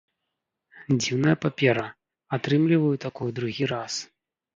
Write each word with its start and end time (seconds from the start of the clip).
Дзіўная 1.01 1.35
папера, 1.43 1.83
атрымліваю 2.37 2.95
такую 3.05 3.29
другі 3.41 3.63
раз. 3.75 3.93